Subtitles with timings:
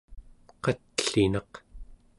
[0.63, 1.51] qatlinaq